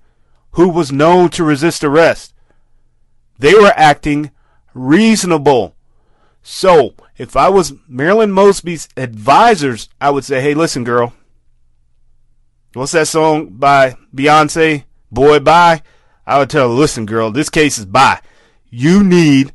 [0.51, 2.33] who was known to resist arrest.
[3.37, 4.31] They were acting
[4.73, 5.75] reasonable.
[6.41, 11.13] So, if I was Marilyn Mosby's advisors, I would say, hey, listen, girl.
[12.73, 14.83] What's that song by Beyonce?
[15.11, 15.81] Boy, bye.
[16.27, 18.19] I would tell her, listen, girl, this case is bye.
[18.69, 19.53] You need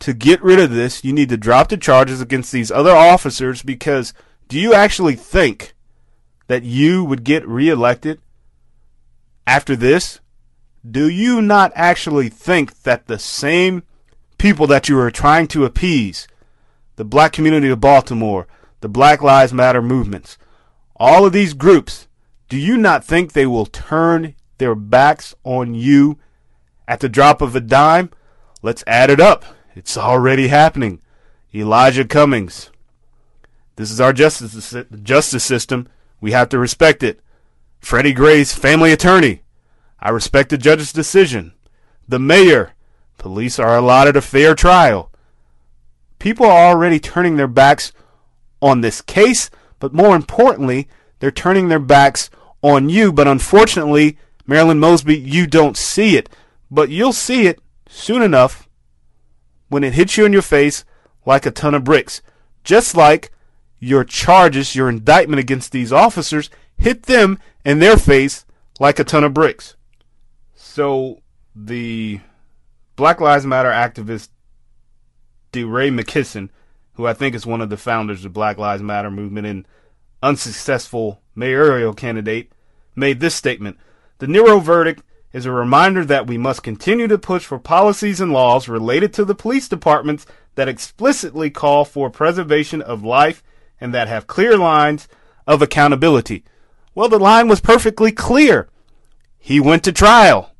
[0.00, 1.04] to get rid of this.
[1.04, 4.14] You need to drop the charges against these other officers because
[4.48, 5.74] do you actually think
[6.46, 8.20] that you would get reelected
[9.46, 10.20] after this?
[10.88, 13.82] Do you not actually think that the same
[14.38, 16.26] people that you are trying to appease
[16.96, 18.46] the black community of Baltimore,
[18.80, 20.38] the Black Lives Matter movements,
[20.96, 22.08] all of these groups,
[22.48, 26.18] do you not think they will turn their backs on you
[26.86, 28.10] at the drop of a dime?
[28.60, 29.44] Let's add it up.
[29.74, 31.00] It's already happening.
[31.54, 32.70] Elijah Cummings.
[33.76, 35.88] This is our justice justice system.
[36.20, 37.20] We have to respect it.
[37.80, 39.42] Freddie Gray's family attorney.
[39.98, 41.54] I respect the judge's decision.
[42.06, 42.72] The mayor.
[43.18, 45.11] Police are allotted a fair trial
[46.22, 47.92] people are already turning their backs
[48.60, 52.30] on this case, but more importantly, they're turning their backs
[52.62, 53.12] on you.
[53.12, 56.28] But unfortunately, Marilyn Mosby, you don't see it.
[56.70, 58.68] But you'll see it soon enough
[59.68, 60.84] when it hits you in your face
[61.26, 62.22] like a ton of bricks.
[62.62, 63.32] Just like
[63.80, 68.44] your charges, your indictment against these officers hit them in their face
[68.78, 69.74] like a ton of bricks.
[70.54, 71.20] So
[71.56, 72.20] the
[72.94, 73.72] Black Lives Matter
[75.52, 76.48] activist DeRay McKesson,
[76.94, 79.66] who I think is one of the founders of the Black Lives Matter movement and
[80.22, 82.52] unsuccessful mayoral candidate,
[82.94, 83.78] made this statement.
[84.18, 88.32] The Nero verdict is a reminder that we must continue to push for policies and
[88.32, 93.42] laws related to the police departments that explicitly call for preservation of life
[93.80, 95.08] and that have clear lines
[95.46, 96.44] of accountability.
[96.94, 98.68] Well, the line was perfectly clear.
[99.38, 100.54] He went to trial.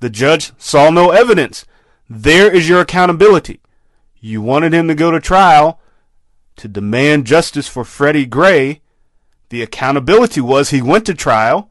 [0.00, 1.66] The judge saw no evidence.
[2.08, 3.60] There is your accountability.
[4.24, 5.78] You wanted him to go to trial
[6.56, 8.80] to demand justice for Freddie Gray.
[9.50, 11.70] The accountability was he went to trial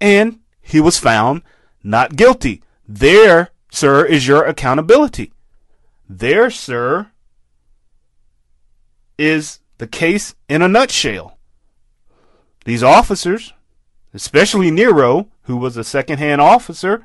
[0.00, 1.42] and he was found
[1.82, 2.62] not guilty.
[2.88, 5.34] There, sir, is your accountability.
[6.08, 7.08] There, sir,
[9.18, 11.36] is the case in a nutshell.
[12.64, 13.52] These officers,
[14.14, 17.04] especially Nero, who was a second-hand officer,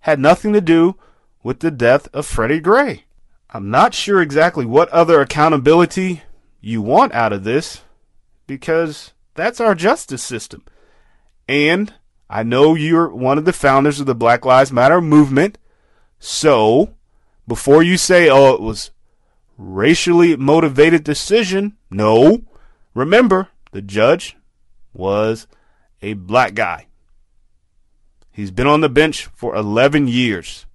[0.00, 0.96] had nothing to do
[1.44, 3.04] with the death of Freddie Gray.
[3.52, 6.22] I'm not sure exactly what other accountability
[6.60, 7.82] you want out of this
[8.46, 10.64] because that's our justice system.
[11.48, 11.92] And
[12.28, 15.58] I know you're one of the founders of the Black Lives Matter movement.
[16.20, 16.94] So,
[17.48, 18.92] before you say, oh, it was
[19.58, 22.42] racially motivated decision, no.
[22.94, 24.36] Remember, the judge
[24.92, 25.48] was
[26.02, 26.86] a black guy.
[28.30, 30.66] He's been on the bench for 11 years,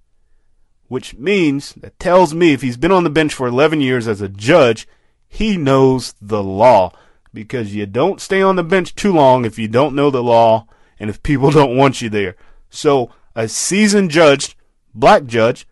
[0.88, 4.20] which means, that tells me if he's been on the bench for 11 years as
[4.20, 4.86] a judge,
[5.28, 6.92] he knows the law.
[7.32, 10.66] Because you don't stay on the bench too long if you don't know the law
[10.98, 12.36] and if people don't want you there.
[12.70, 14.56] So a seasoned judge,
[14.94, 15.66] black judge,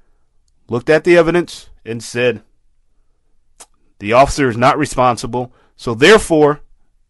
[0.68, 2.42] looked at the evidence and said,
[3.98, 5.52] the officer is not responsible.
[5.76, 6.60] So therefore,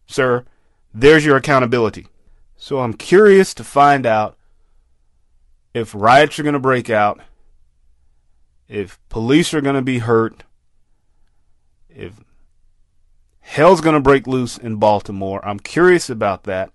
[0.07, 0.45] sir,
[0.93, 2.07] there's your accountability.
[2.55, 4.37] So I'm curious to find out
[5.73, 7.19] if riots are going to break out,
[8.67, 10.43] if police are going to be hurt,
[11.89, 12.13] if
[13.45, 15.45] hell's going to break loose in Baltimore.
[15.45, 16.71] I'm curious about that.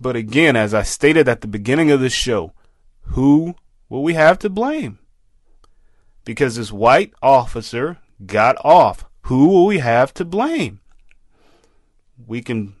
[0.00, 2.52] But again, as I stated at the beginning of this show,
[3.08, 3.54] who
[3.88, 4.98] will we have to blame?
[6.24, 9.04] Because this white officer got off.
[9.22, 10.80] Who will we have to blame?
[12.26, 12.74] We can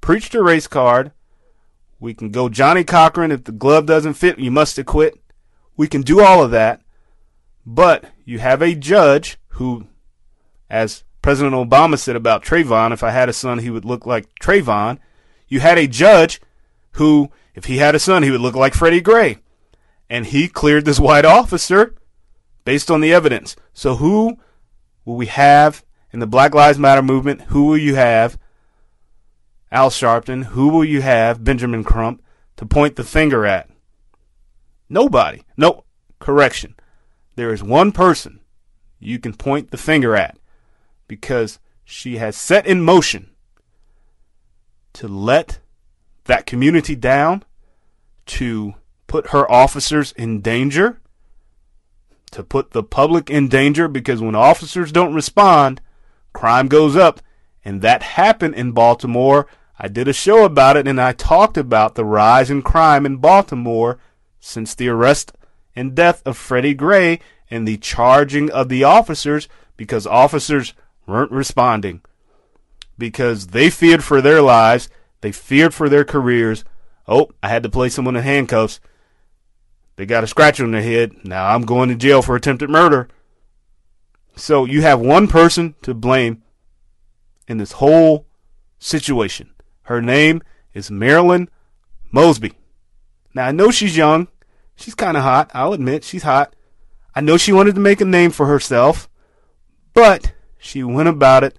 [0.00, 1.12] preach the race card.
[2.00, 3.32] We can go Johnnie Cochran.
[3.32, 5.18] If the glove doesn't fit, you must acquit.
[5.76, 6.82] We can do all of that.
[7.70, 9.86] But you have a judge who,
[10.70, 14.26] as President Obama said about Trayvon, if I had a son, he would look like
[14.40, 14.98] Trayvon
[15.48, 16.40] you had a judge
[16.92, 19.38] who, if he had a son, he would look like Freddie Gray.
[20.08, 21.94] And he cleared this white officer
[22.64, 23.56] based on the evidence.
[23.72, 24.38] So who
[25.04, 27.42] will we have in the Black Lives Matter movement?
[27.42, 28.38] Who will you have?
[29.72, 30.44] Al Sharpton.
[30.44, 31.44] Who will you have?
[31.44, 32.22] Benjamin Crump
[32.56, 33.68] to point the finger at?
[34.88, 35.42] Nobody.
[35.56, 35.84] No,
[36.18, 36.74] correction.
[37.38, 38.40] There is one person
[38.98, 40.36] you can point the finger at
[41.06, 43.30] because she has set in motion
[44.94, 45.60] to let
[46.24, 47.44] that community down,
[48.26, 48.74] to
[49.06, 51.00] put her officers in danger,
[52.32, 55.80] to put the public in danger because when officers don't respond,
[56.32, 57.20] crime goes up.
[57.64, 59.46] And that happened in Baltimore.
[59.78, 63.18] I did a show about it and I talked about the rise in crime in
[63.18, 64.00] Baltimore
[64.40, 65.37] since the arrest
[65.78, 70.74] and death of Freddie Gray and the charging of the officers because officers
[71.06, 72.02] weren't responding
[72.98, 74.88] because they feared for their lives,
[75.20, 76.64] they feared for their careers.
[77.06, 78.80] Oh, I had to place someone in handcuffs.
[79.94, 81.24] They got a scratch on their head.
[81.24, 83.08] Now I'm going to jail for attempted murder.
[84.34, 86.42] So you have one person to blame
[87.46, 88.26] in this whole
[88.80, 89.54] situation.
[89.82, 90.42] Her name
[90.74, 91.48] is Marilyn
[92.10, 92.54] Mosby.
[93.32, 94.26] Now I know she's young.
[94.78, 95.50] She's kind of hot.
[95.52, 96.54] I'll admit she's hot.
[97.14, 99.08] I know she wanted to make a name for herself,
[99.92, 101.58] but she went about it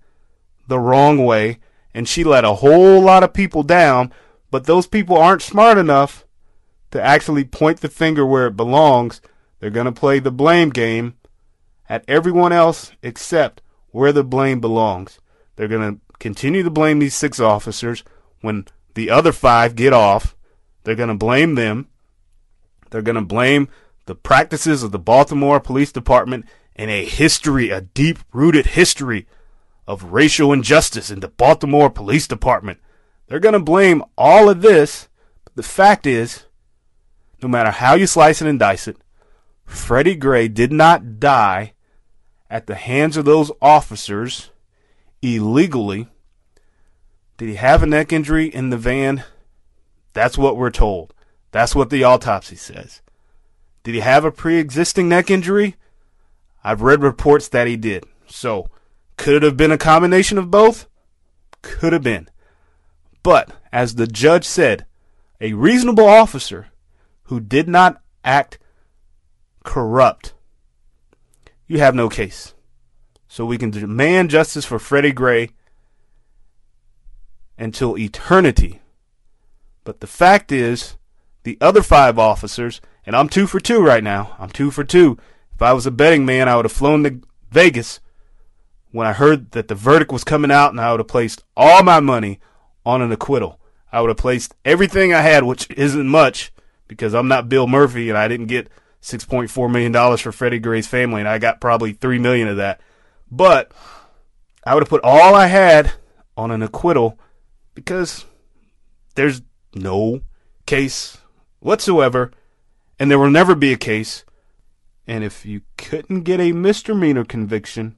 [0.68, 1.60] the wrong way
[1.94, 4.14] and she let a whole lot of people down,
[4.52, 6.26] but those people aren't smart enough
[6.92, 9.22] to actually point the finger where it belongs.
[9.60, 11.16] They're going to play the blame game
[11.90, 15.20] at everyone else except where the blame belongs.
[15.58, 18.06] They're going to continue to blame these six officers
[18.40, 20.38] when the other five get off.
[20.84, 21.90] They're going to blame them.
[22.90, 23.70] They're going to blame
[24.06, 29.28] the practices of the Baltimore Police Department and a history, a deep rooted history
[29.88, 32.80] of racial injustice in the Baltimore Police Department.
[33.28, 35.10] They're going to blame all of this,
[35.44, 36.46] but the fact is,
[37.42, 38.98] no matter how you slice it and dice it,
[39.66, 41.74] Freddie Gray did not die
[42.50, 44.50] at the hands of those officers
[45.22, 46.08] illegally.
[47.38, 49.24] Did he have a neck injury in the van?
[50.14, 51.14] That's what we're told.
[51.52, 53.02] That's what the autopsy says.
[53.84, 55.76] Did he have a pre existing neck injury?
[56.64, 58.06] I've read reports that he did.
[58.28, 58.70] So,
[59.18, 60.88] could it have been a combination of both?
[61.62, 62.30] Could have been.
[63.24, 64.86] But, as the judge said,
[65.42, 66.68] a reasonable officer
[67.24, 68.60] who did not act
[69.64, 70.34] corrupt,
[71.68, 72.54] you have no case.
[73.28, 75.52] So we can demand justice for Freddie Gray
[77.58, 78.82] until eternity.
[79.84, 80.98] But the fact is,
[81.50, 84.36] the other five officers, and I'm two for two right now.
[84.38, 85.18] I'm two for two.
[85.56, 88.00] If I was a betting man, I would have flown to Vegas
[88.92, 91.82] when I heard that the verdict was coming out, and I would have placed all
[91.82, 92.40] my money
[92.86, 93.60] on an acquittal.
[93.92, 96.52] I would have placed everything I had, which isn't much
[96.88, 98.70] because I'm not Bill Murphy and I didn't get
[99.02, 102.80] $6.4 million for Freddie Gray's family, and I got probably 3 million of that.
[103.32, 103.72] But
[104.64, 105.94] I would have put all I had
[106.38, 107.18] on an acquittal
[107.74, 108.26] because
[109.16, 109.42] there's
[109.74, 110.22] no
[110.68, 111.19] case
[111.60, 112.32] whatsoever,
[113.00, 114.24] and there will never be a case.
[115.08, 117.98] And if you couldn't get a misdemeanor conviction,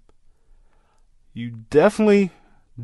[1.33, 2.31] you definitely,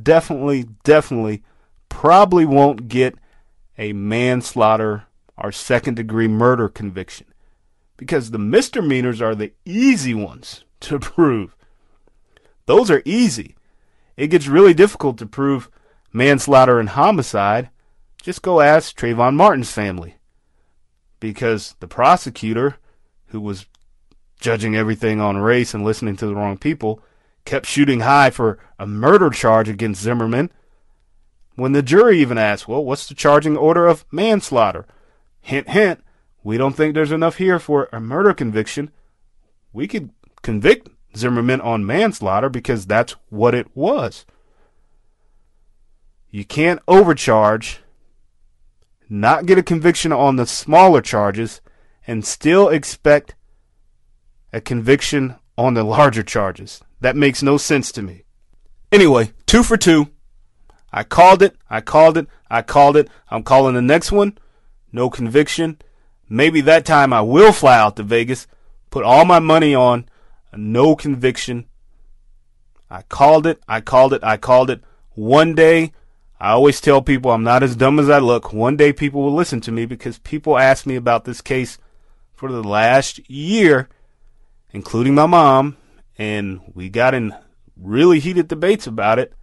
[0.04, 1.44] definitely, definitely
[1.90, 3.16] probably won't get
[3.78, 5.06] a manslaughter
[5.38, 7.28] or second degree murder conviction
[7.96, 11.56] because the misdemeanors are the easy ones to prove.
[12.66, 13.56] Those are easy.
[14.16, 15.70] It gets really difficult to prove
[16.12, 17.70] manslaughter and homicide.
[18.22, 20.17] Just go ask Trayvon Martin's family.
[21.20, 22.78] Because the prosecutor,
[23.28, 23.66] who was
[24.40, 27.02] judging everything on race and listening to the wrong people,
[27.46, 30.52] kept shooting high for a murder charge against Zimmerman.
[31.56, 34.86] When the jury even asked, well, what's the charging order of manslaughter?
[35.42, 36.04] Hint, hint,
[36.44, 38.92] we don't think there's enough here for a murder conviction.
[39.74, 40.12] We could
[40.44, 44.26] convict Zimmerman on manslaughter because that's what it was.
[46.30, 47.80] You can't overcharge,
[49.10, 51.62] not get a conviction on the smaller charges,
[52.06, 53.36] and still expect
[54.54, 56.82] a conviction on the larger charges.
[57.02, 58.24] That makes no sense to me.
[58.92, 60.10] Anyway, two for two.
[60.92, 61.56] I called it.
[61.70, 62.28] I called it.
[62.50, 63.10] I called it.
[63.30, 64.38] I'm calling the next one.
[64.92, 65.80] No conviction.
[66.30, 68.48] Maybe that time I will fly out to Vegas,
[68.90, 70.06] put all my money on
[70.56, 71.66] no conviction.
[72.90, 73.62] I called it.
[73.68, 74.24] I called it.
[74.24, 74.82] I called it.
[75.14, 75.92] One day,
[76.40, 78.54] I always tell people I'm not as dumb as I look.
[78.54, 81.80] One day people will listen to me because people ask me about this case
[82.36, 83.90] for the last year,
[84.72, 85.78] including my mom,
[86.18, 87.34] and we got in
[87.76, 89.34] really heated debates about it.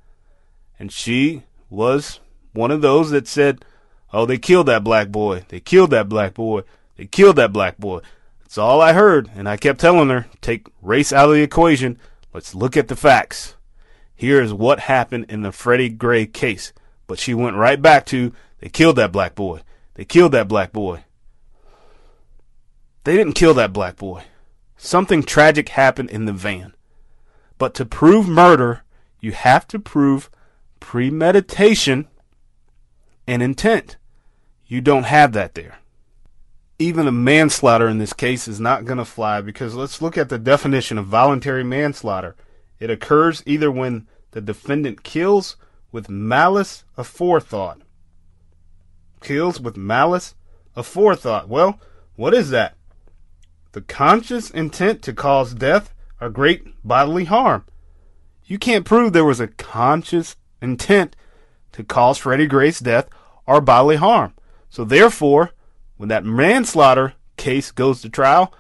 [0.78, 2.20] And she was
[2.52, 3.64] one of those that said,
[4.12, 5.44] Oh, they killed that black boy.
[5.48, 6.62] They killed that black boy.
[6.96, 8.00] They killed that black boy.
[8.42, 9.28] That's all I heard.
[9.34, 11.98] And I kept telling her, take race out of the equation.
[12.32, 13.56] Let's look at the facts.
[14.14, 16.72] Here is what happened in the Freddie Gray case.
[17.06, 19.60] But she went right back to, they killed that black boy.
[19.94, 21.04] They killed that black boy.
[23.04, 24.24] They didn't kill that black boy.
[24.76, 26.74] Something tragic happened in the van.
[27.58, 28.82] But to prove murder,
[29.20, 30.30] you have to prove
[30.80, 32.08] premeditation
[33.26, 33.96] and intent.
[34.66, 35.78] You don't have that there.
[36.78, 40.28] Even a manslaughter in this case is not going to fly because let's look at
[40.28, 42.34] the definition of voluntary manslaughter.
[42.80, 45.56] It occurs either when the defendant kills
[45.94, 47.80] with malice aforethought.
[49.20, 50.34] Kills with malice
[50.76, 51.46] aforethought.
[51.46, 51.78] Well,
[52.16, 52.74] what is that?
[53.70, 57.64] The conscious intent to cause death or great bodily harm.
[58.44, 61.14] You can't prove there was a conscious intent
[61.70, 63.08] to cause Freddie Gray's death
[63.46, 64.34] or bodily harm.
[64.68, 65.52] So therefore,
[65.96, 68.52] when that manslaughter case goes to trial,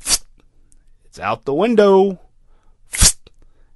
[1.04, 2.20] it's out the window.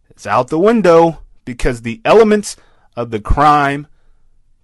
[0.09, 2.57] It's out the window because the elements
[2.97, 3.87] of the crime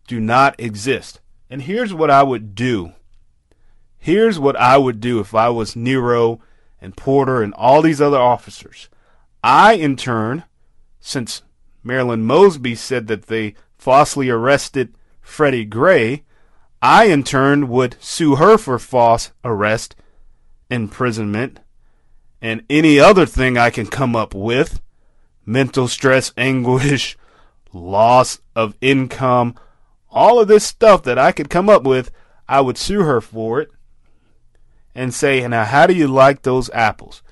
[0.07, 1.21] do not exist.
[1.49, 2.93] And here's what I would do.
[3.99, 6.40] Here's what I would do if I was Nero
[6.81, 8.88] and Porter and all these other officers.
[9.43, 10.45] I, in turn,
[11.01, 11.43] since
[11.83, 16.24] Marilyn Mosby said that they falsely arrested Freddie Gray,
[16.83, 19.97] I in turn would sue her for false arrest,
[20.70, 21.61] imprisonment,
[22.41, 24.81] and any other thing I can come up with
[25.45, 27.16] mental stress, anguish,
[27.73, 29.55] loss of income,
[30.11, 32.11] all of this stuff that I could come up with,
[32.49, 33.71] I would sue her for it
[34.95, 37.23] and say, Now, how do you like those apples?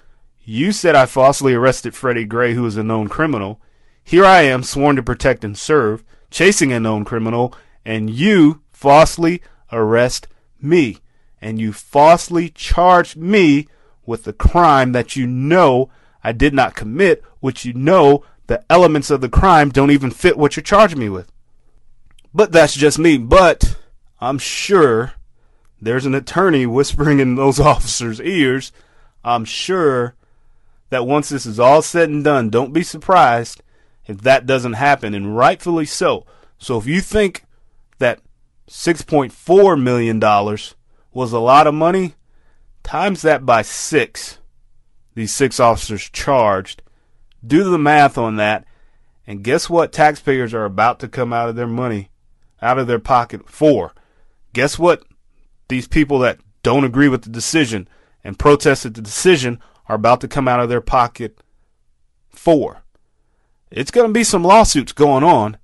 [0.44, 3.60] You said I falsely arrested Freddie Gray, who is a known criminal.
[4.02, 7.52] Here I am, sworn to protect and serve, chasing a known criminal,
[7.84, 10.28] and you falsely arrest
[10.60, 10.98] me.
[11.40, 13.68] And you falsely charge me
[14.06, 15.90] with the crime that you know
[16.24, 20.36] I did not commit, which you know the elements of the crime don't even fit
[20.36, 21.30] what you're charging me with.
[22.34, 23.16] But that's just me.
[23.16, 23.76] But
[24.20, 25.12] I'm sure
[25.80, 28.72] there's an attorney whispering in those officers' ears.
[29.22, 30.14] I'm sure
[30.90, 33.62] that once this is all said and done, don't be surprised
[34.06, 36.24] if that doesn't happen, and rightfully so.
[36.58, 37.44] So if you think
[37.98, 38.20] that
[38.68, 40.18] $6.4 million
[41.12, 42.14] was a lot of money,
[42.82, 44.38] times that by six.
[45.14, 46.80] These six officers charged.
[47.46, 48.64] Do the math on that,
[49.26, 52.10] and guess what taxpayers are about to come out of their money,
[52.60, 53.94] out of their pocket for?
[54.52, 55.04] Guess what
[55.68, 57.88] these people that don't agree with the decision
[58.24, 61.38] and protested the decision are about to come out of their pocket
[62.30, 62.82] for?
[63.70, 65.58] It's going to be some lawsuits going on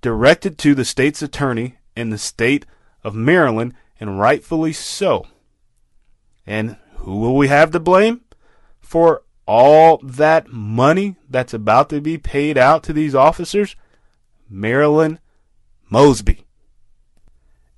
[0.00, 2.66] directed to the state's attorney in the state
[3.02, 5.26] of Maryland, and rightfully so.
[6.46, 8.22] And who will we have to blame
[8.80, 13.76] for all that money that's about to be paid out to these officers?
[14.48, 15.18] Marilyn
[15.90, 16.44] Mosby.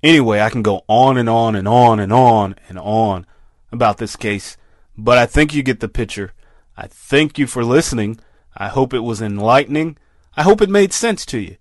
[0.03, 3.27] Anyway, I can go on and on and on and on and on
[3.73, 4.57] about this case,
[4.97, 6.33] but I think you get the picture.
[6.77, 8.21] I thank you for listening.
[8.57, 9.97] I hope it was enlightening.
[10.37, 11.57] I hope it made sense to you.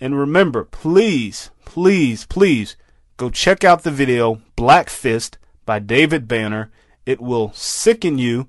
[0.00, 2.76] And remember, please, please, please
[3.16, 6.70] go check out the video Black Fist by David Banner.
[7.04, 8.48] It will sicken you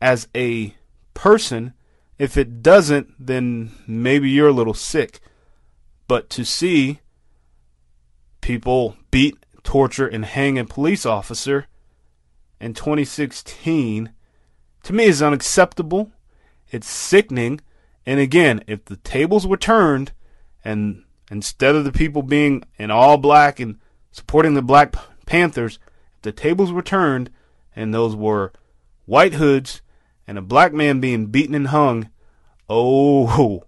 [0.00, 0.74] as a
[1.14, 1.74] person.
[2.18, 5.20] If it doesn't, then maybe you're a little sick.
[6.06, 7.00] But to see
[8.40, 11.66] people beat, torture, and hang a police officer
[12.60, 14.12] in 2016
[14.84, 16.12] to me is unacceptable.
[16.70, 17.60] It's sickening.
[18.06, 20.12] And again, if the tables were turned
[20.64, 23.78] and instead of the people being in all black and
[24.10, 24.94] supporting the Black
[25.26, 25.78] Panthers,
[26.16, 27.30] if the tables were turned
[27.76, 28.52] and those were
[29.04, 29.82] white hoods
[30.28, 32.10] and a black man being beaten and hung,
[32.68, 33.64] oh,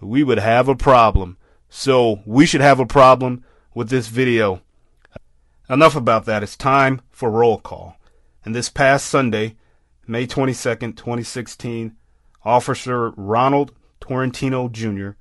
[0.00, 1.36] we would have a problem.
[1.68, 3.44] So we should have a problem
[3.74, 4.62] with this video.
[5.68, 6.44] Enough about that.
[6.44, 7.96] It's time for roll call.
[8.44, 9.56] And this past Sunday,
[10.06, 11.96] May 22nd, 2016,
[12.44, 15.16] Officer Ronald Tarentino Jr.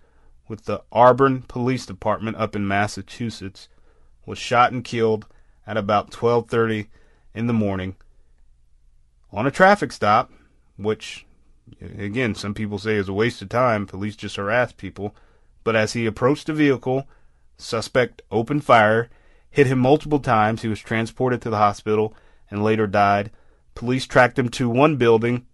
[0.47, 3.67] with the Auburn Police Department up in Massachusetts
[4.27, 5.25] was shot and killed
[5.65, 6.87] at about 12:30
[7.33, 7.95] in the morning
[9.31, 10.31] on a traffic stop,
[10.77, 11.25] which
[11.81, 13.85] again some people say is a waste of time.
[13.85, 15.15] Police just harass people,
[15.63, 17.07] but as he approached the vehicle,
[17.57, 19.09] suspect opened fire,
[19.49, 20.61] hit him multiple times.
[20.61, 22.15] He was transported to the hospital
[22.49, 23.31] and later died.
[23.75, 25.45] Police tracked him to one building.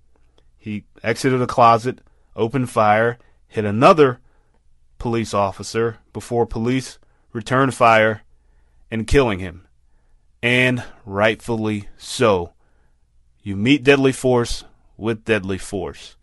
[0.57, 1.99] He exited a closet,
[2.35, 3.17] opened fire,
[3.47, 4.19] hit another
[4.97, 6.99] police officer before police
[7.31, 8.21] returned fire
[8.91, 9.67] and killing him.
[10.41, 12.53] And rightfully so.
[13.41, 14.63] You meet deadly force
[14.99, 16.15] with deadly force.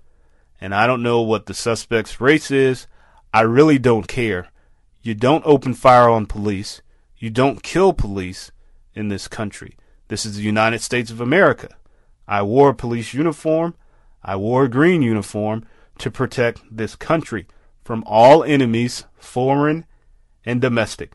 [0.60, 2.86] And I don't know what the suspect's race is.
[3.32, 4.48] I really don't care.
[5.02, 6.82] You don't open fire on police.
[7.18, 8.50] You don't kill police
[8.94, 9.76] in this country.
[10.08, 11.74] This is the United States of America.
[12.28, 13.74] I wore a police uniform.
[14.22, 15.64] I wore a green uniform
[15.98, 17.46] to protect this country
[17.84, 19.86] from all enemies, foreign
[20.44, 21.12] and domestic.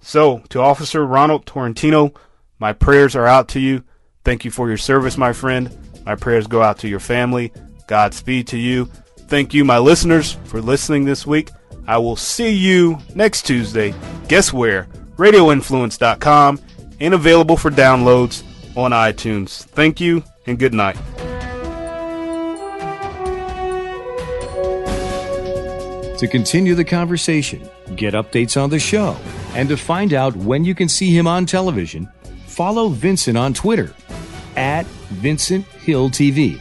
[0.00, 2.14] So, to Officer Ronald Tarentino,
[2.58, 3.84] my prayers are out to you.
[4.24, 5.87] Thank you for your service, my friend.
[6.08, 7.52] My prayers go out to your family.
[7.86, 8.86] Godspeed to you.
[9.26, 11.50] Thank you, my listeners, for listening this week.
[11.86, 13.94] I will see you next Tuesday.
[14.26, 14.88] Guess where?
[15.18, 16.60] RadioInfluence.com
[17.00, 18.42] and available for downloads
[18.74, 19.64] on iTunes.
[19.64, 20.96] Thank you and good night.
[26.16, 29.14] To continue the conversation, get updates on the show,
[29.52, 32.08] and to find out when you can see him on television,
[32.46, 33.94] follow Vincent on Twitter
[34.58, 34.86] at
[35.22, 36.60] Vincent Hill TV.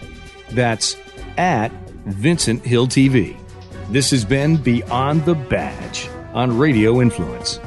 [0.52, 0.96] That's
[1.38, 1.72] at
[2.06, 3.36] Vincent Hill TV.
[3.90, 7.60] This has been Beyond the Badge on Radio Influence.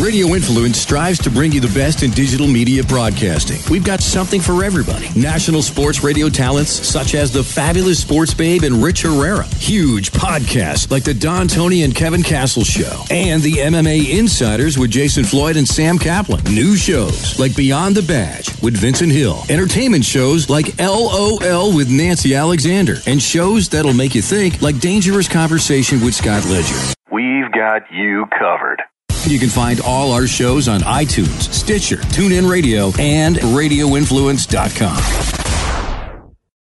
[0.00, 3.60] Radio Influence strives to bring you the best in digital media broadcasting.
[3.70, 5.08] We've got something for everybody.
[5.14, 9.44] National sports radio talents such as the fabulous Sports Babe and Rich Herrera.
[9.56, 13.04] Huge podcasts like the Don Tony and Kevin Castle Show.
[13.08, 16.42] And the MMA Insiders with Jason Floyd and Sam Kaplan.
[16.44, 19.44] New shows like Beyond the Badge with Vincent Hill.
[19.48, 22.96] Entertainment shows like LOL with Nancy Alexander.
[23.06, 26.94] And shows that'll make you think like Dangerous Conversation with Scott Ledger.
[27.12, 28.82] We've got you covered.
[29.26, 35.33] You can find all our shows on iTunes, Stitcher, TuneIn Radio, and RadioInfluence.com.